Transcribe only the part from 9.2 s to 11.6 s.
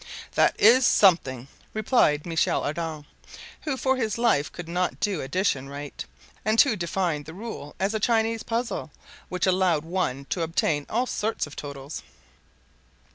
which allowed one to obtain all sorts of